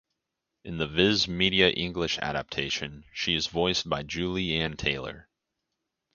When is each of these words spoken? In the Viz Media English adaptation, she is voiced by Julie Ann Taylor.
In 0.63 0.79
the 0.79 0.87
Viz 0.87 1.27
Media 1.27 1.69
English 1.69 2.17
adaptation, 2.17 3.05
she 3.13 3.35
is 3.35 3.45
voiced 3.45 3.87
by 3.87 4.01
Julie 4.01 4.53
Ann 4.59 4.75
Taylor. 4.75 5.29